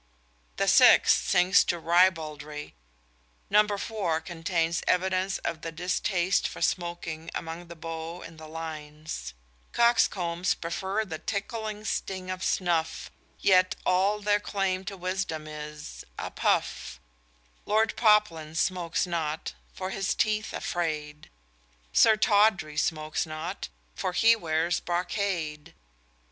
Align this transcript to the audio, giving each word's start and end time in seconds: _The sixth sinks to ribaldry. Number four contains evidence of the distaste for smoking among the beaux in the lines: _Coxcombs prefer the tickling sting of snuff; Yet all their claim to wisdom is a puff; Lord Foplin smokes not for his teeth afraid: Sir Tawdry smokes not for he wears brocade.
_The 0.57 0.67
sixth 0.67 1.29
sinks 1.29 1.63
to 1.65 1.77
ribaldry. 1.77 2.73
Number 3.51 3.77
four 3.77 4.19
contains 4.19 4.81
evidence 4.87 5.37
of 5.37 5.61
the 5.61 5.71
distaste 5.71 6.47
for 6.47 6.59
smoking 6.59 7.29
among 7.35 7.67
the 7.67 7.75
beaux 7.75 8.21
in 8.21 8.37
the 8.37 8.47
lines: 8.47 9.35
_Coxcombs 9.73 10.59
prefer 10.59 11.05
the 11.05 11.19
tickling 11.19 11.85
sting 11.85 12.31
of 12.31 12.43
snuff; 12.43 13.11
Yet 13.37 13.75
all 13.85 14.21
their 14.21 14.39
claim 14.39 14.85
to 14.85 14.97
wisdom 14.97 15.45
is 15.47 16.03
a 16.17 16.31
puff; 16.31 16.99
Lord 17.67 17.95
Foplin 17.95 18.55
smokes 18.55 19.05
not 19.05 19.53
for 19.71 19.91
his 19.91 20.15
teeth 20.15 20.51
afraid: 20.51 21.29
Sir 21.93 22.15
Tawdry 22.17 22.75
smokes 22.75 23.27
not 23.27 23.69
for 23.93 24.13
he 24.13 24.35
wears 24.35 24.79
brocade. 24.79 25.75